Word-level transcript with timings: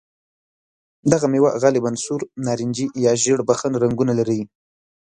دغه 1.11 1.25
مېوه 1.31 1.51
غالباً 1.61 1.91
سور، 2.03 2.21
نارنجي 2.45 2.85
یا 3.05 3.11
ژېړ 3.21 3.39
بخن 3.49 3.71
رنګونه 3.83 4.13
لري. 4.19 4.39